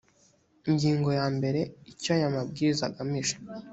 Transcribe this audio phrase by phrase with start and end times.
[0.69, 1.59] ingingo ya mbere
[1.91, 3.35] icyo aya mabwiriza agamije